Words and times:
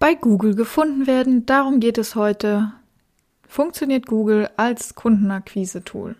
bei 0.00 0.14
Google 0.14 0.56
gefunden 0.56 1.06
werden. 1.06 1.46
Darum 1.46 1.78
geht 1.78 1.98
es 1.98 2.16
heute. 2.16 2.72
Funktioniert 3.46 4.06
Google 4.06 4.48
als 4.56 4.96
Kundenakquise-Tool? 4.96 6.16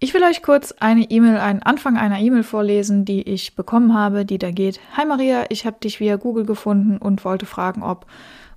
Ich 0.00 0.12
will 0.12 0.24
euch 0.24 0.42
kurz 0.42 0.72
eine 0.72 1.08
E-Mail, 1.08 1.36
einen 1.36 1.62
Anfang 1.62 1.96
einer 1.96 2.18
E-Mail 2.18 2.42
vorlesen, 2.42 3.04
die 3.04 3.22
ich 3.22 3.54
bekommen 3.54 3.94
habe, 3.94 4.24
die 4.24 4.38
da 4.38 4.50
geht. 4.50 4.80
Hi 4.96 5.06
Maria, 5.06 5.46
ich 5.50 5.64
habe 5.64 5.78
dich 5.78 6.00
via 6.00 6.16
Google 6.16 6.44
gefunden 6.44 6.98
und 6.98 7.24
wollte 7.24 7.46
fragen, 7.46 7.84
ob 7.84 8.06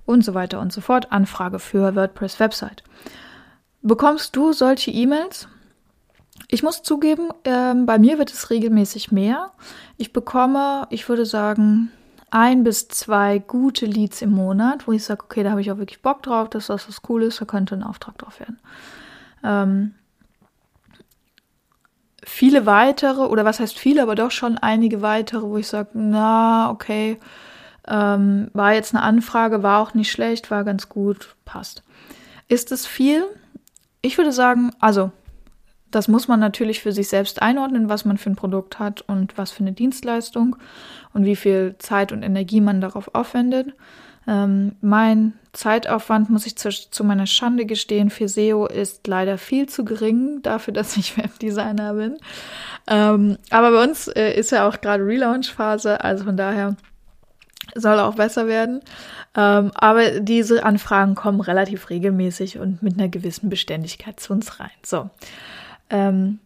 und 0.04 0.24
so 0.24 0.34
weiter 0.34 0.60
und 0.60 0.72
so 0.72 0.80
fort. 0.80 1.12
Anfrage 1.12 1.60
für 1.60 1.94
WordPress 1.94 2.40
Website. 2.40 2.82
Bekommst 3.82 4.34
du 4.34 4.52
solche 4.52 4.90
E-Mails? 4.90 5.46
Ich 6.48 6.64
muss 6.64 6.82
zugeben, 6.82 7.28
äh, 7.44 7.74
bei 7.74 7.98
mir 7.98 8.18
wird 8.18 8.32
es 8.32 8.50
regelmäßig 8.50 9.12
mehr. 9.12 9.52
Ich 9.96 10.12
bekomme, 10.12 10.88
ich 10.90 11.08
würde 11.08 11.24
sagen, 11.24 11.92
ein 12.30 12.64
bis 12.64 12.88
zwei 12.88 13.38
gute 13.38 13.86
Leads 13.86 14.22
im 14.22 14.32
Monat, 14.32 14.86
wo 14.86 14.92
ich 14.92 15.04
sage, 15.04 15.24
okay, 15.24 15.42
da 15.42 15.50
habe 15.50 15.60
ich 15.60 15.70
auch 15.70 15.78
wirklich 15.78 16.02
Bock 16.02 16.22
drauf, 16.22 16.50
dass 16.50 16.66
das 16.66 16.88
was 16.88 17.02
cool 17.08 17.22
ist, 17.22 17.40
da 17.40 17.44
könnte 17.44 17.74
ein 17.74 17.82
Auftrag 17.82 18.18
drauf 18.18 18.40
werden. 18.40 18.58
Ähm, 19.44 19.94
viele 22.24 22.66
weitere, 22.66 23.22
oder 23.22 23.44
was 23.44 23.60
heißt 23.60 23.78
viele, 23.78 24.02
aber 24.02 24.14
doch 24.14 24.32
schon 24.32 24.58
einige 24.58 25.02
weitere, 25.02 25.42
wo 25.42 25.56
ich 25.56 25.68
sage, 25.68 25.90
na, 25.94 26.70
okay, 26.70 27.18
ähm, 27.86 28.50
war 28.52 28.74
jetzt 28.74 28.94
eine 28.94 29.04
Anfrage, 29.04 29.62
war 29.62 29.80
auch 29.80 29.94
nicht 29.94 30.10
schlecht, 30.10 30.50
war 30.50 30.64
ganz 30.64 30.88
gut, 30.88 31.36
passt. 31.44 31.84
Ist 32.48 32.72
es 32.72 32.86
viel? 32.86 33.24
Ich 34.02 34.18
würde 34.18 34.32
sagen, 34.32 34.72
also 34.80 35.12
das 35.96 36.08
muss 36.08 36.28
man 36.28 36.38
natürlich 36.38 36.82
für 36.82 36.92
sich 36.92 37.08
selbst 37.08 37.40
einordnen, 37.40 37.88
was 37.88 38.04
man 38.04 38.18
für 38.18 38.28
ein 38.28 38.36
Produkt 38.36 38.78
hat 38.78 39.00
und 39.00 39.38
was 39.38 39.50
für 39.50 39.60
eine 39.60 39.72
Dienstleistung 39.72 40.56
und 41.14 41.24
wie 41.24 41.36
viel 41.36 41.74
Zeit 41.78 42.12
und 42.12 42.22
Energie 42.22 42.60
man 42.60 42.82
darauf 42.82 43.14
aufwendet. 43.14 43.72
Ähm, 44.28 44.72
mein 44.82 45.32
Zeitaufwand, 45.54 46.28
muss 46.28 46.44
ich 46.44 46.56
zu, 46.56 46.68
zu, 46.68 47.02
meiner 47.02 47.26
Schande 47.26 47.64
gestehen, 47.64 48.10
für 48.10 48.28
SEO 48.28 48.66
ist 48.66 49.06
leider 49.06 49.38
viel 49.38 49.70
zu 49.70 49.86
gering 49.86 50.42
dafür, 50.42 50.74
dass 50.74 50.98
ich 50.98 51.16
Webdesigner 51.16 51.94
bin. 51.94 52.18
Ähm, 52.88 53.38
aber 53.48 53.70
bei 53.70 53.82
uns 53.82 54.06
äh, 54.08 54.32
ist 54.32 54.52
ja 54.52 54.68
auch 54.68 54.82
gerade 54.82 55.02
Relaunch-Phase, 55.02 56.04
also 56.04 56.24
von 56.24 56.36
daher 56.36 56.76
soll 57.74 57.98
auch 58.00 58.16
besser 58.16 58.46
werden. 58.46 58.82
Ähm, 59.34 59.70
aber 59.74 60.20
diese 60.20 60.62
Anfragen 60.62 61.14
kommen 61.14 61.40
relativ 61.40 61.88
regelmäßig 61.88 62.58
und 62.58 62.82
mit 62.82 62.98
einer 62.98 63.08
gewissen 63.08 63.48
Beständigkeit 63.48 64.20
zu 64.20 64.34
uns 64.34 64.60
rein. 64.60 64.70
So. 64.84 65.08
Ähm, 65.90 66.40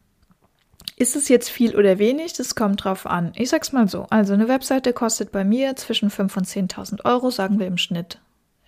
ist 0.96 1.16
es 1.16 1.28
jetzt 1.28 1.48
viel 1.48 1.76
oder 1.76 1.98
wenig? 1.98 2.34
Das 2.34 2.54
kommt 2.54 2.84
drauf 2.84 3.06
an. 3.06 3.32
Ich 3.34 3.48
sag's 3.48 3.72
mal 3.72 3.88
so. 3.88 4.06
Also 4.10 4.34
eine 4.34 4.48
Webseite 4.48 4.92
kostet 4.92 5.32
bei 5.32 5.44
mir 5.44 5.74
zwischen 5.76 6.10
5.000 6.10 6.36
und 6.36 6.46
10.000 6.46 7.04
Euro, 7.06 7.30
sagen 7.30 7.58
wir 7.58 7.66
im 7.66 7.78
Schnitt. 7.78 8.18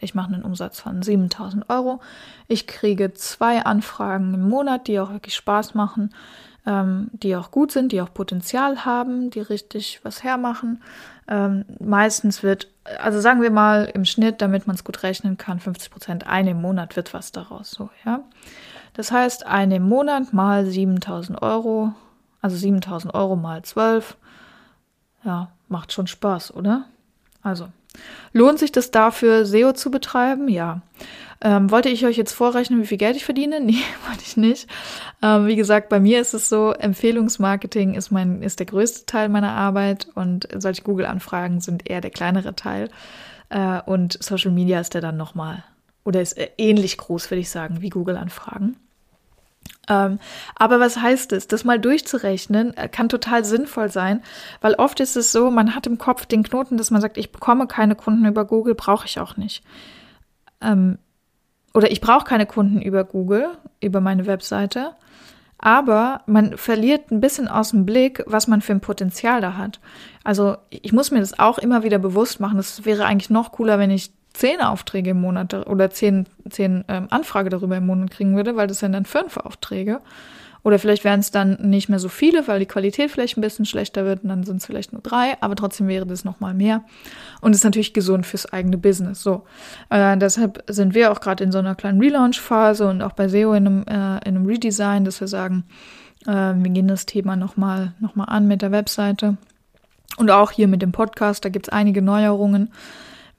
Ich 0.01 0.15
mache 0.15 0.33
einen 0.33 0.43
Umsatz 0.43 0.81
von 0.81 1.03
7.000 1.03 1.69
Euro. 1.69 2.01
Ich 2.49 2.67
kriege 2.67 3.13
zwei 3.13 3.65
Anfragen 3.65 4.35
im 4.35 4.49
Monat, 4.49 4.89
die 4.89 4.99
auch 4.99 5.13
wirklich 5.13 5.35
Spaß 5.35 5.75
machen, 5.75 6.15
ähm, 6.67 7.11
die 7.13 7.37
auch 7.37 7.51
gut 7.51 7.71
sind, 7.71 7.93
die 7.93 8.01
auch 8.01 8.13
Potenzial 8.13 8.85
haben, 8.85 9.31
die 9.31 9.41
richtig 9.41 10.01
was 10.03 10.23
hermachen. 10.23 10.83
Ähm, 11.29 11.65
meistens 11.81 12.43
wird, 12.43 12.69
also 12.99 13.21
sagen 13.21 13.43
wir 13.43 13.51
mal 13.51 13.91
im 13.93 14.05
Schnitt, 14.05 14.41
damit 14.43 14.67
man 14.67 14.75
es 14.75 14.85
gut 14.85 15.03
rechnen 15.03 15.37
kann, 15.37 15.61
50 15.61 15.91
Prozent, 15.91 16.27
eine 16.27 16.51
im 16.51 16.61
Monat 16.61 16.97
wird 16.97 17.15
was 17.15 17.31
daraus, 17.31 17.71
so, 17.71 17.91
ja. 18.05 18.23
Das 18.95 19.11
heißt, 19.11 19.47
eine 19.47 19.77
im 19.77 19.89
Monat 19.89 20.33
mal 20.33 20.67
7000 20.67 21.41
Euro, 21.43 21.93
also 22.41 22.57
7000 22.57 23.15
Euro 23.15 23.37
mal 23.37 23.63
12, 23.63 24.17
ja, 25.25 25.51
macht 25.69 25.93
schon 25.93 26.07
Spaß, 26.07 26.55
oder? 26.55 26.87
Also, 27.43 27.69
lohnt 28.33 28.59
sich 28.59 28.73
das 28.73 28.91
dafür, 28.91 29.47
SEO 29.47 29.73
zu 29.73 29.91
betreiben? 29.91 30.49
Ja. 30.49 30.83
Ähm, 31.41 31.71
wollte 31.73 31.89
ich 31.89 32.07
euch 32.07 32.17
jetzt 32.17 32.33
vorrechnen, 32.33 32.81
wie 32.81 32.87
viel 32.87 32.99
Geld 32.99 33.17
ich 33.17 33.25
verdiene? 33.25 33.61
Nee, 33.65 33.83
wollte 34.07 34.23
ich 34.23 34.37
nicht. 34.37 34.69
Ähm, 35.23 35.47
wie 35.47 35.57
gesagt, 35.57 35.89
bei 35.89 35.99
mir 35.99 36.21
ist 36.21 36.35
es 36.35 36.49
so, 36.49 36.73
Empfehlungsmarketing 36.73 37.95
ist 37.95 38.11
mein, 38.11 38.43
ist 38.43 38.61
der 38.61 38.67
größte 38.67 39.07
Teil 39.07 39.29
meiner 39.29 39.53
Arbeit 39.53 40.07
und 40.15 40.47
solche 40.57 40.83
Google-Anfragen 40.83 41.61
sind 41.61 41.89
eher 41.89 42.01
der 42.01 42.11
kleinere 42.11 42.55
Teil. 42.55 42.91
Äh, 43.49 43.81
und 43.83 44.23
Social 44.23 44.53
Media 44.53 44.79
ist 44.79 44.95
der 44.95 45.01
dann 45.01 45.17
nochmal 45.17 45.65
oder 46.05 46.21
ist 46.21 46.37
äh, 46.39 46.51
ähnlich 46.59 46.99
groß, 46.99 47.31
würde 47.31 47.41
ich 47.41 47.51
sagen, 47.51 47.81
wie 47.81 47.91
Google-Anfragen. 47.91 48.77
Ähm, 49.89 50.19
aber 50.55 50.81
was 50.81 50.97
heißt 50.97 51.33
es? 51.33 51.49
Das 51.49 51.65
mal 51.65 51.79
durchzurechnen 51.79 52.77
äh, 52.77 52.89
kann 52.89 53.09
total 53.09 53.45
sinnvoll 53.45 53.91
sein, 53.91 54.23
weil 54.61 54.75
oft 54.75 55.01
ist 55.01 55.17
es 55.17 55.33
so, 55.33 55.51
man 55.51 55.75
hat 55.75 55.87
im 55.87 55.99
Kopf 55.99 56.27
den 56.27 56.43
Knoten, 56.43 56.77
dass 56.77 56.91
man 56.91 57.01
sagt, 57.01 57.19
ich 57.19 57.33
bekomme 57.33 57.67
keine 57.67 57.97
Kunden 57.97 58.25
über 58.25 58.45
Google, 58.45 58.75
brauche 58.75 59.07
ich 59.07 59.19
auch 59.19 59.37
nicht. 59.37 59.65
Ähm, 60.61 60.99
oder 61.75 61.91
ich 61.91 62.01
brauche 62.01 62.25
keine 62.25 62.47
Kunden 62.47 62.81
über 62.81 63.05
Google, 63.05 63.49
über 63.81 64.01
meine 64.01 64.27
Webseite. 64.27 64.93
Aber 65.59 66.23
man 66.27 66.59
verliert 66.59 67.11
ein 67.11 67.21
bisschen 67.21 67.49
aus 67.49 67.71
dem 67.71 67.87
Blick, 67.87 68.23
was 68.27 68.49
man 68.49 68.61
für 68.61 68.73
ein 68.73 68.81
Potenzial 68.81 69.41
da 69.41 69.57
hat. 69.57 69.81
Also 70.25 70.57
ich 70.71 70.93
muss 70.93 71.13
mir 71.13 71.21
das 71.21 71.39
auch 71.39 71.59
immer 71.59 71.85
wieder 71.85 71.99
bewusst 71.99 72.41
machen. 72.41 72.59
Es 72.59 72.85
wäre 72.85 73.05
eigentlich 73.05 73.31
noch 73.31 73.53
cooler, 73.53 73.79
wenn 73.79 73.91
ich 73.91 74.13
zehn 74.33 74.61
Aufträge 74.61 75.11
im 75.11 75.21
Monat 75.21 75.55
oder 75.67 75.91
zehn, 75.91 76.27
zehn 76.49 76.85
ähm, 76.89 77.07
Anfrage 77.11 77.51
darüber 77.51 77.77
im 77.77 77.87
Monat 77.87 78.11
kriegen 78.11 78.37
würde, 78.37 78.57
weil 78.57 78.67
das 78.67 78.81
sind 78.81 78.93
dann 78.93 79.05
fünf 79.05 79.37
Aufträge. 79.37 80.01
Oder 80.65 80.79
vielleicht 80.79 81.03
wären 81.03 81.21
es 81.21 81.33
dann 81.33 81.59
nicht 81.61 81.89
mehr 81.89 81.99
so 81.99 82.09
viele, 82.09 82.47
weil 82.47 82.61
die 82.61 82.67
Qualität 82.67 83.11
vielleicht 83.11 83.37
ein 83.37 83.41
bisschen 83.41 83.65
schlechter 83.65 84.05
wird 84.05 84.23
und 84.23 84.29
dann 84.29 84.45
sind 84.45 84.59
es 84.59 84.67
vielleicht 84.67 84.93
nur 84.93 85.03
drei, 85.03 85.37
aber 85.41 85.57
trotzdem 85.57 85.89
wäre 85.89 86.07
das 86.07 86.25
nochmal 86.25 86.55
mehr. 86.55 86.85
Und 87.41 87.53
ist 87.53 87.65
natürlich 87.65 87.95
gesund 87.95 88.27
fürs 88.27 88.53
eigene 88.53 88.79
Business. 88.79 89.23
So. 89.23 89.43
Äh, 89.91 90.17
deshalb 90.19 90.63
sind 90.69 90.95
wir 90.95 91.11
auch 91.11 91.21
gerade 91.21 91.43
in 91.43 91.51
so 91.51 91.59
einer 91.59 91.75
kleinen 91.75 92.01
Relaunch-Phase 92.01 92.89
und 92.89 93.03
auch 93.03 93.13
bei 93.13 93.27
SEO 93.27 93.55
in 93.55 93.67
einem, 93.67 93.83
äh, 93.89 94.29
in 94.29 94.37
einem 94.37 94.47
Redesign, 94.47 95.05
dass 95.05 95.21
wir 95.21 95.27
sagen, 95.27 95.65
äh, 96.27 96.31
wir 96.31 96.71
gehen 96.71 96.87
das 96.87 97.07
Thema 97.07 97.35
nochmal 97.35 97.95
noch 97.99 98.15
mal 98.15 98.27
an 98.27 98.47
mit 98.47 98.63
der 98.63 98.71
Webseite. 98.71 99.37
Und 100.17 100.31
auch 100.31 100.53
hier 100.53 100.69
mit 100.69 100.83
dem 100.83 100.93
Podcast, 100.93 101.45
da 101.45 101.49
gibt 101.49 101.67
es 101.67 101.73
einige 101.73 102.03
Neuerungen 102.03 102.71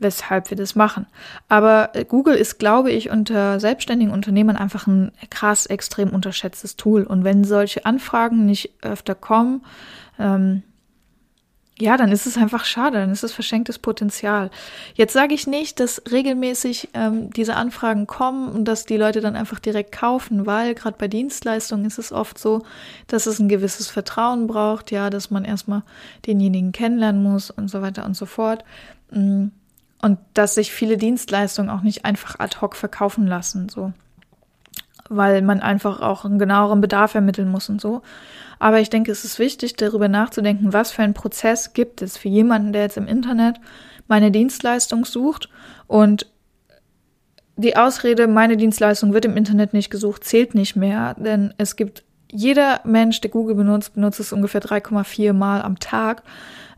weshalb 0.03 0.49
wir 0.49 0.57
das 0.57 0.75
machen. 0.75 1.07
Aber 1.49 1.91
äh, 1.93 2.05
Google 2.05 2.35
ist, 2.35 2.59
glaube 2.59 2.91
ich, 2.91 3.09
unter 3.09 3.59
selbstständigen 3.59 4.13
Unternehmern 4.13 4.57
einfach 4.57 4.85
ein 4.85 5.11
krass 5.29 5.65
extrem 5.65 6.09
unterschätztes 6.09 6.75
Tool. 6.75 7.03
Und 7.03 7.23
wenn 7.23 7.43
solche 7.43 7.85
Anfragen 7.85 8.45
nicht 8.45 8.73
öfter 8.83 9.15
kommen, 9.15 9.63
ähm, 10.19 10.63
ja, 11.79 11.97
dann 11.97 12.11
ist 12.11 12.27
es 12.27 12.37
einfach 12.37 12.65
schade, 12.65 12.99
dann 12.99 13.11
ist 13.11 13.23
es 13.23 13.33
verschenktes 13.33 13.79
Potenzial. 13.79 14.51
Jetzt 14.93 15.13
sage 15.13 15.33
ich 15.33 15.47
nicht, 15.47 15.79
dass 15.79 16.03
regelmäßig 16.11 16.89
ähm, 16.93 17.31
diese 17.31 17.55
Anfragen 17.55 18.05
kommen 18.05 18.49
und 18.49 18.65
dass 18.65 18.85
die 18.85 18.97
Leute 18.97 19.21
dann 19.21 19.35
einfach 19.35 19.59
direkt 19.59 19.91
kaufen, 19.91 20.45
weil 20.45 20.75
gerade 20.75 20.97
bei 20.99 21.07
Dienstleistungen 21.07 21.85
ist 21.85 21.97
es 21.97 22.11
oft 22.11 22.37
so, 22.37 22.61
dass 23.07 23.25
es 23.25 23.39
ein 23.39 23.49
gewisses 23.49 23.87
Vertrauen 23.87 24.45
braucht, 24.45 24.91
ja, 24.91 25.09
dass 25.09 25.31
man 25.31 25.45
erstmal 25.45 25.81
denjenigen 26.27 26.73
kennenlernen 26.73 27.23
muss 27.23 27.49
und 27.49 27.69
so 27.69 27.81
weiter 27.81 28.05
und 28.05 28.15
so 28.15 28.27
fort. 28.27 28.63
Mhm 29.11 29.51
und 30.03 30.19
dass 30.33 30.55
sich 30.55 30.73
viele 30.73 30.97
Dienstleistungen 30.97 31.69
auch 31.69 31.81
nicht 31.81 32.03
einfach 32.03 32.37
ad 32.37 32.57
hoc 32.59 32.75
verkaufen 32.75 33.25
lassen, 33.25 33.69
so. 33.69 33.93
Weil 35.07 35.41
man 35.41 35.61
einfach 35.61 36.01
auch 36.01 36.25
einen 36.25 36.39
genaueren 36.39 36.81
Bedarf 36.81 37.15
ermitteln 37.15 37.49
muss 37.49 37.69
und 37.69 37.79
so. 37.79 38.01
Aber 38.59 38.81
ich 38.81 38.89
denke, 38.89 39.13
es 39.13 39.23
ist 39.23 39.39
wichtig, 39.39 39.77
darüber 39.77 40.09
nachzudenken, 40.09 40.73
was 40.73 40.91
für 40.91 41.03
einen 41.03 41.13
Prozess 41.13 41.71
gibt 41.71 42.01
es 42.01 42.17
für 42.17 42.27
jemanden, 42.27 42.73
der 42.73 42.81
jetzt 42.81 42.97
im 42.97 43.07
Internet 43.07 43.61
meine 44.09 44.29
Dienstleistung 44.29 45.05
sucht 45.05 45.47
und 45.87 46.29
die 47.55 47.77
Ausrede, 47.77 48.27
meine 48.27 48.57
Dienstleistung 48.57 49.13
wird 49.13 49.23
im 49.23 49.37
Internet 49.37 49.73
nicht 49.73 49.89
gesucht, 49.89 50.25
zählt 50.25 50.53
nicht 50.53 50.75
mehr, 50.75 51.13
denn 51.17 51.53
es 51.57 51.77
gibt 51.77 52.03
jeder 52.33 52.81
Mensch, 52.83 53.21
der 53.21 53.29
Google 53.29 53.55
benutzt, 53.55 53.93
benutzt 53.93 54.19
es 54.19 54.33
ungefähr 54.33 54.61
3,4 54.61 55.33
Mal 55.33 55.61
am 55.61 55.79
Tag. 55.79 56.23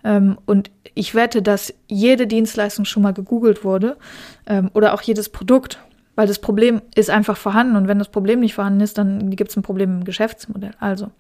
Ähm, 0.04 0.38
und 0.46 0.70
ich 0.94 1.16
wette, 1.16 1.42
dass 1.42 1.74
jede 1.88 2.28
Dienstleistung 2.28 2.86
schon 2.86 3.04
mal 3.04 3.14
gegoogelt 3.14 3.64
wurde 3.64 3.98
ähm, 4.46 4.70
oder 4.74 4.94
auch 4.94 5.02
jedes 5.02 5.30
Produkt, 5.30 5.80
weil 6.16 6.28
das 6.28 6.40
Problem 6.40 6.82
ist 6.94 7.10
einfach 7.10 7.38
vorhanden 7.38 7.76
und 7.76 7.88
wenn 7.88 8.00
das 8.00 8.10
Problem 8.10 8.42
nicht 8.42 8.54
vorhanden 8.54 8.82
ist, 8.82 8.98
dann 8.98 9.32
gibt 9.32 9.50
es 9.50 9.58
ein 9.58 9.64
Problem 9.64 10.00
im 10.00 10.04
Geschäftsmodell. 10.04 10.72
Also, 10.80 11.12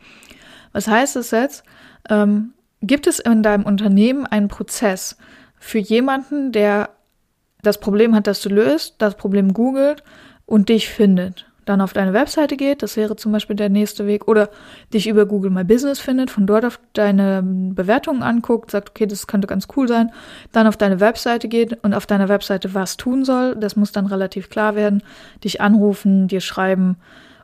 was 0.73 0.87
heißt 0.87 1.15
das 1.15 1.31
jetzt? 1.31 1.63
Ähm, 2.09 2.53
gibt 2.81 3.07
es 3.07 3.19
in 3.19 3.41
deinem 3.41 3.65
Unternehmen 3.65 4.25
einen 4.25 4.49
Prozess 4.49 5.17
für 5.57 5.79
jemanden, 5.79 6.51
der 6.51 6.89
das 7.63 7.79
Problem 7.79 8.13
hat, 8.13 8.27
das 8.27 8.41
du 8.41 8.49
löst, 8.49 8.95
das 8.99 9.15
Problem 9.15 9.53
googelt 9.53 10.03
und 10.45 10.69
dich 10.69 10.89
findet 10.89 11.45
dann 11.65 11.81
auf 11.81 11.93
deine 11.93 12.13
Webseite 12.13 12.57
geht, 12.57 12.83
das 12.83 12.95
wäre 12.95 13.15
zum 13.15 13.31
Beispiel 13.31 13.55
der 13.55 13.69
nächste 13.69 14.05
Weg, 14.07 14.27
oder 14.27 14.49
dich 14.93 15.07
über 15.07 15.25
Google 15.25 15.51
My 15.51 15.63
Business 15.63 15.99
findet, 15.99 16.31
von 16.31 16.47
dort 16.47 16.63
auf 16.63 16.79
deine 16.93 17.43
Bewertungen 17.43 18.23
anguckt, 18.23 18.71
sagt, 18.71 18.91
okay, 18.91 19.07
das 19.07 19.27
könnte 19.27 19.47
ganz 19.47 19.67
cool 19.75 19.87
sein, 19.87 20.11
dann 20.51 20.67
auf 20.67 20.77
deine 20.77 20.99
Webseite 20.99 21.47
geht 21.47 21.83
und 21.83 21.93
auf 21.93 22.05
deiner 22.05 22.29
Webseite 22.29 22.73
was 22.73 22.97
tun 22.97 23.25
soll, 23.25 23.55
das 23.55 23.75
muss 23.75 23.91
dann 23.91 24.05
relativ 24.05 24.49
klar 24.49 24.75
werden, 24.75 25.03
dich 25.43 25.59
anrufen, 25.59 26.27
dir 26.27 26.41
schreiben 26.41 26.97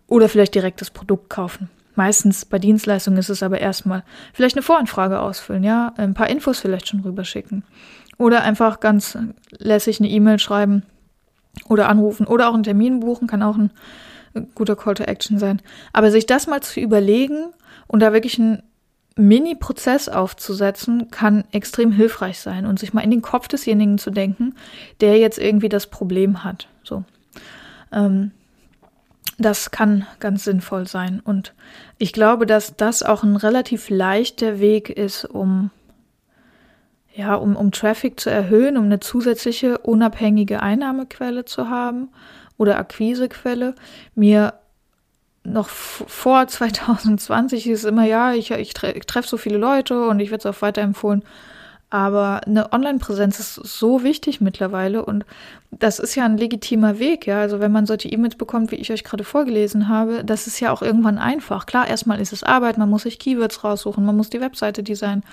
oder 0.08 0.30
vielleicht 0.30 0.56
direkt 0.56 0.82
das 0.82 0.92
Produkt 0.92 1.30
kaufen. 1.30 1.70
Meistens 1.96 2.46
bei 2.46 2.58
Dienstleistungen 2.58 3.20
ist 3.20 3.30
es 3.30 3.44
aber 3.44 3.60
erstmal 3.60 4.04
vielleicht 4.34 4.56
eine 4.56 4.64
Voranfrage 4.64 5.20
ausfüllen, 5.20 5.64
ja, 5.64 5.94
ein 5.98 6.14
paar 6.14 6.30
Infos 6.30 6.60
vielleicht 6.60 6.88
schon 6.88 7.02
rüberschicken. 7.02 7.64
Oder 8.18 8.44
einfach 8.44 8.80
ganz 8.80 9.18
lässig 9.58 10.00
eine 10.00 10.10
E-Mail 10.10 10.40
schreiben 10.40 10.84
oder 11.68 11.90
anrufen 11.90 12.28
oder 12.28 12.50
auch 12.50 12.54
einen 12.54 12.64
Termin 12.64 13.00
buchen, 13.02 13.28
kann 13.28 13.44
auch 13.44 13.58
ein 13.58 13.72
guter 14.56 14.76
Call 14.76 14.96
to 14.96 15.04
Action 15.04 15.40
sein. 15.40 15.62
Aber 15.94 16.12
sich 16.12 16.26
das 16.26 16.48
mal 16.48 16.62
zu 16.62 16.80
überlegen 16.80 17.54
und 17.88 18.02
da 18.02 18.14
wirklich 18.14 18.40
einen 18.40 18.64
Mini-Prozess 19.16 20.10
aufzusetzen, 20.10 21.12
kann 21.12 21.44
extrem 21.52 21.92
hilfreich 21.92 22.40
sein 22.40 22.66
und 22.66 22.80
sich 22.80 22.94
mal 22.94 23.02
in 23.02 23.12
den 23.12 23.22
Kopf 23.22 23.48
desjenigen 23.48 23.98
zu 23.98 24.10
denken, 24.10 24.56
der 25.02 25.18
jetzt 25.18 25.38
irgendwie 25.38 25.70
das 25.70 25.88
Problem 25.88 26.44
hat. 26.44 26.68
So. 26.84 27.04
Ähm, 27.92 28.32
das 29.38 29.72
kann 29.72 30.06
ganz 30.20 30.44
sinnvoll 30.44 30.88
sein. 30.88 31.20
Und 31.24 31.54
ich 31.98 32.14
glaube, 32.14 32.46
dass 32.46 32.76
das 32.78 33.04
auch 33.04 33.24
ein 33.24 33.36
relativ 33.36 33.90
leichter 33.90 34.60
Weg 34.60 34.90
ist, 34.90 35.26
um 35.26 35.72
ja, 37.14 37.36
um, 37.36 37.58
um 37.58 37.72
Traffic 37.72 38.22
zu 38.22 38.30
erhöhen, 38.30 38.78
um 38.78 38.86
eine 38.86 39.02
zusätzliche 39.02 39.80
unabhängige 39.80 40.62
Einnahmequelle 40.62 41.44
zu 41.44 41.70
haben 41.70 42.08
oder 42.62 42.78
Akquisequelle. 42.78 43.74
Mir 44.14 44.54
noch 45.44 45.68
vor 45.68 46.48
2020 46.48 47.68
ist 47.68 47.86
immer, 47.86 48.06
ja, 48.06 48.34
ich, 48.34 48.52
ich 48.52 48.74
treffe 48.74 49.28
so 49.28 49.38
viele 49.38 49.58
Leute 49.58 50.08
und 50.08 50.20
ich 50.20 50.30
werde 50.30 50.48
es 50.48 50.56
auch 50.56 50.62
weiterempfohlen. 50.62 51.24
Aber 51.90 52.42
eine 52.46 52.72
Online-Präsenz 52.72 53.40
ist 53.40 53.56
so 53.56 54.04
wichtig 54.04 54.40
mittlerweile 54.40 55.04
und 55.04 55.26
das 55.72 56.00
ist 56.00 56.16
ja 56.16 56.24
ein 56.24 56.38
legitimer 56.38 57.00
Weg, 57.00 57.28
ja. 57.28 57.42
Also 57.42 57.60
wenn 57.60 57.72
man 57.72 57.86
solche 57.86 58.08
E-Mails 58.08 58.36
bekommt, 58.36 58.72
wie 58.72 58.76
ich 58.76 58.94
euch 58.94 59.04
gerade 59.04 59.26
vorgelesen 59.26 59.90
habe, 59.90 60.24
das 60.24 60.48
ist 60.48 60.60
ja 60.62 60.72
auch 60.72 60.84
irgendwann 60.84 61.18
einfach. 61.18 61.66
Klar, 61.66 61.88
erstmal 61.88 62.22
ist 62.22 62.32
es 62.32 62.44
Arbeit, 62.44 62.78
man 62.78 62.90
muss 62.90 63.04
sich 63.04 63.20
Keywords 63.20 63.64
raussuchen, 63.66 64.06
man 64.06 64.16
muss 64.16 64.30
die 64.30 64.40
Webseite 64.40 64.84
designen. 64.84 65.24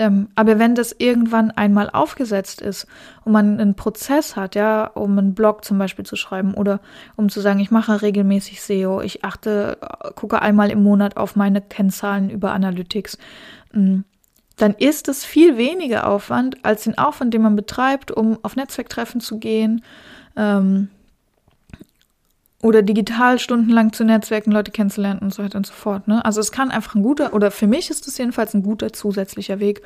Ähm, 0.00 0.28
aber 0.34 0.58
wenn 0.58 0.74
das 0.74 0.96
irgendwann 0.96 1.50
einmal 1.50 1.90
aufgesetzt 1.90 2.62
ist 2.62 2.86
und 3.26 3.32
man 3.32 3.60
einen 3.60 3.74
Prozess 3.74 4.34
hat, 4.34 4.54
ja, 4.54 4.86
um 4.86 5.18
einen 5.18 5.34
Blog 5.34 5.62
zum 5.62 5.76
Beispiel 5.76 6.06
zu 6.06 6.16
schreiben 6.16 6.54
oder 6.54 6.80
um 7.16 7.28
zu 7.28 7.42
sagen, 7.42 7.60
ich 7.60 7.70
mache 7.70 8.00
regelmäßig 8.00 8.62
SEO, 8.62 9.02
ich 9.02 9.24
achte, 9.24 9.76
gucke 10.14 10.40
einmal 10.40 10.70
im 10.70 10.82
Monat 10.82 11.18
auf 11.18 11.36
meine 11.36 11.60
Kennzahlen 11.60 12.30
über 12.30 12.52
Analytics, 12.52 13.18
mm, 13.74 13.98
dann 14.56 14.72
ist 14.72 15.08
es 15.08 15.26
viel 15.26 15.58
weniger 15.58 16.08
Aufwand 16.08 16.64
als 16.64 16.84
den 16.84 16.96
Aufwand, 16.96 17.34
den 17.34 17.42
man 17.42 17.54
betreibt, 17.54 18.10
um 18.10 18.38
auf 18.40 18.56
Netzwerktreffen 18.56 19.20
zu 19.20 19.38
gehen, 19.38 19.84
ähm, 20.34 20.88
oder 22.62 22.82
digital 22.82 23.38
stundenlang 23.38 23.92
zu 23.92 24.04
netzwerken, 24.04 24.52
Leute 24.52 24.70
kennenzulernen 24.70 25.20
und 25.20 25.32
so 25.32 25.42
weiter 25.42 25.56
und 25.56 25.66
so 25.66 25.72
fort. 25.72 26.08
Ne? 26.08 26.24
Also 26.24 26.40
es 26.40 26.52
kann 26.52 26.70
einfach 26.70 26.94
ein 26.94 27.02
guter, 27.02 27.32
oder 27.32 27.50
für 27.50 27.66
mich 27.66 27.90
ist 27.90 28.06
es 28.06 28.18
jedenfalls 28.18 28.54
ein 28.54 28.62
guter 28.62 28.92
zusätzlicher 28.92 29.60
Weg, 29.60 29.82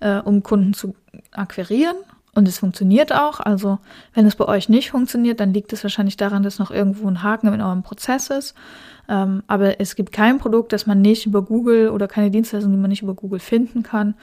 äh, 0.00 0.18
um 0.18 0.42
Kunden 0.42 0.74
zu 0.74 0.94
akquirieren. 1.32 1.96
Und 2.34 2.48
es 2.48 2.58
funktioniert 2.58 3.12
auch. 3.12 3.38
Also 3.40 3.78
wenn 4.12 4.26
es 4.26 4.34
bei 4.34 4.46
euch 4.46 4.68
nicht 4.68 4.90
funktioniert, 4.90 5.38
dann 5.38 5.54
liegt 5.54 5.72
es 5.72 5.84
wahrscheinlich 5.84 6.16
daran, 6.16 6.42
dass 6.42 6.58
noch 6.58 6.70
irgendwo 6.70 7.06
ein 7.08 7.22
Haken 7.22 7.52
in 7.52 7.60
eurem 7.60 7.82
Prozess 7.82 8.28
ist. 8.28 8.54
Ähm, 9.08 9.42
aber 9.46 9.80
es 9.80 9.94
gibt 9.94 10.12
kein 10.12 10.38
Produkt, 10.38 10.72
das 10.72 10.86
man 10.86 11.00
nicht 11.00 11.26
über 11.26 11.42
Google 11.42 11.90
oder 11.90 12.08
keine 12.08 12.30
Dienstleistung, 12.30 12.72
die 12.72 12.78
man 12.78 12.90
nicht 12.90 13.02
über 13.02 13.14
Google 13.14 13.38
finden 13.38 13.82
kann. 13.82 14.14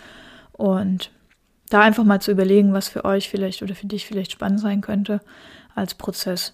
Und 0.54 1.12
da 1.70 1.82
einfach 1.82 2.04
mal 2.04 2.22
zu 2.22 2.32
überlegen, 2.32 2.74
was 2.74 2.90
für 2.90 3.06
euch 3.06 3.30
vielleicht 3.30 3.62
oder 3.62 3.76
für 3.76 3.88
dich 3.88 4.06
vielleicht 4.06 4.34
spannend 4.34 4.60
sein 4.60 4.82
könnte 4.82 5.22
als 5.74 5.94
Prozess 5.94 6.54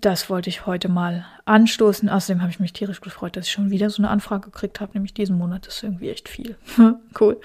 das 0.00 0.30
wollte 0.30 0.48
ich 0.48 0.66
heute 0.66 0.88
mal 0.88 1.26
anstoßen. 1.44 2.08
Außerdem 2.08 2.40
habe 2.40 2.50
ich 2.50 2.60
mich 2.60 2.72
tierisch 2.72 3.00
gefreut, 3.00 3.36
dass 3.36 3.46
ich 3.46 3.52
schon 3.52 3.70
wieder 3.70 3.90
so 3.90 4.02
eine 4.02 4.10
Anfrage 4.10 4.50
gekriegt 4.50 4.80
habe, 4.80 4.92
nämlich 4.94 5.14
diesen 5.14 5.38
Monat. 5.38 5.66
Ist 5.66 5.82
irgendwie 5.82 6.10
echt 6.10 6.28
viel. 6.28 6.56
cool. 7.20 7.40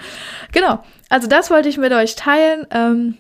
Genau. 0.52 0.84
Also 1.10 1.28
das 1.28 1.50
wollte 1.50 1.70
ich 1.70 1.78
mit 1.78 1.92
euch 1.92 2.16
teilen. 2.16 2.66
Ähm, 2.72 3.18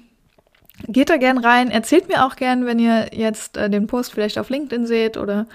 geht 0.87 1.09
da 1.09 1.17
gern 1.17 1.37
rein. 1.37 1.71
Erzählt 1.71 2.07
mir 2.07 2.25
auch 2.25 2.35
gern, 2.35 2.65
wenn 2.65 2.79
ihr 2.79 3.09
jetzt 3.13 3.57
äh, 3.57 3.69
den 3.69 3.87
Post 3.87 4.13
vielleicht 4.13 4.37
auf 4.39 4.49
LinkedIn 4.49 4.85
seht 4.85 5.17
oder 5.17 5.47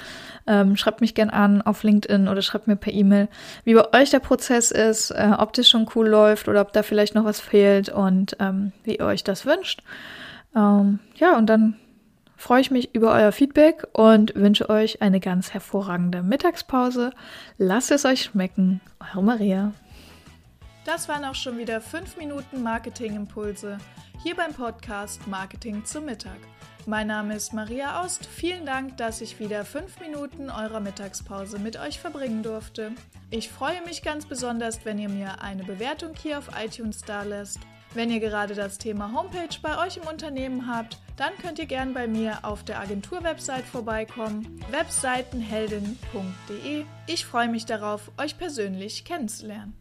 ähm, 0.47 0.77
schreibt 0.77 1.00
mich 1.00 1.15
gern 1.15 1.31
an 1.31 1.62
auf 1.62 1.82
LinkedIn 1.82 2.29
oder 2.29 2.43
schreibt 2.43 2.67
mir 2.67 2.77
per 2.77 2.93
E-Mail, 2.93 3.29
wie 3.65 3.75
bei 3.75 4.00
euch 4.00 4.11
der 4.11 4.19
Prozess 4.19 4.70
ist, 4.70 5.11
äh, 5.11 5.32
ob 5.38 5.55
das 5.55 5.69
schon 5.69 5.88
cool 5.94 6.06
läuft 6.06 6.49
oder 6.49 6.61
ob 6.61 6.73
da 6.73 6.82
vielleicht 6.82 7.15
noch 7.15 7.25
was 7.25 7.41
fehlt 7.41 7.88
und 7.88 8.37
ähm, 8.41 8.73
wie 8.85 8.97
ihr 8.97 9.06
euch 9.06 9.25
das 9.25 9.47
wünscht. 9.47 9.82
Ähm, 10.55 10.99
ja, 11.17 11.37
und 11.37 11.47
dann 11.47 11.77
freue 12.36 12.60
ich 12.60 12.70
mich 12.70 12.94
über 12.94 13.12
euer 13.12 13.32
Feedback 13.32 13.86
und 13.92 14.34
wünsche 14.34 14.69
euch 14.69 15.02
eine 15.02 15.20
ganz 15.20 15.52
hervorragende 15.52 16.22
Mittagspause. 16.22 17.12
Lasst 17.58 17.90
es 17.90 18.04
euch 18.04 18.22
schmecken. 18.22 18.81
Eure 19.00 19.22
Maria. 19.22 19.72
Das 20.84 21.08
waren 21.08 21.25
auch 21.25 21.34
schon 21.34 21.58
wieder 21.58 21.81
5 21.81 22.16
Minuten 22.16 22.62
Marketingimpulse 22.62 23.78
hier 24.22 24.36
beim 24.36 24.52
Podcast 24.52 25.26
Marketing 25.26 25.84
zum 25.84 26.04
Mittag. 26.06 26.38
Mein 26.86 27.06
Name 27.06 27.34
ist 27.34 27.54
Maria 27.54 28.02
Ost. 28.04 28.26
Vielen 28.26 28.66
Dank, 28.66 28.98
dass 28.98 29.22
ich 29.22 29.40
wieder 29.40 29.64
5 29.64 30.00
Minuten 30.00 30.50
eurer 30.50 30.81
Mittagspause 30.81 31.58
mit 31.58 31.78
euch 31.78 31.98
verbringen 31.98 32.42
durfte. 32.42 32.92
Ich 33.31 33.48
freue 33.48 33.82
mich 33.86 34.02
ganz 34.02 34.26
besonders, 34.26 34.84
wenn 34.84 34.98
ihr 34.98 35.08
mir 35.08 35.40
eine 35.40 35.64
Bewertung 35.64 36.12
hier 36.14 36.38
auf 36.38 36.50
iTunes 36.62 37.00
da 37.02 37.22
lässt 37.22 37.60
wenn 37.94 38.11
ihr 38.11 38.20
gerade 38.20 38.55
das 38.55 38.79
Thema 38.79 39.12
Homepage 39.12 39.56
bei 39.62 39.85
euch 39.85 39.96
im 39.96 40.05
Unternehmen 40.05 40.69
habt, 40.69 40.99
dann 41.17 41.32
könnt 41.41 41.58
ihr 41.58 41.67
gern 41.67 41.94
bei 41.94 42.06
mir 42.06 42.38
auf 42.43 42.62
der 42.64 42.79
Agentur-Website 42.81 43.64
vorbeikommen, 43.64 44.61
webseitenheldin.de. 44.70 46.85
Ich 47.06 47.25
freue 47.25 47.49
mich 47.49 47.64
darauf, 47.67 48.11
euch 48.19 48.38
persönlich 48.38 49.05
kennenzulernen. 49.05 49.75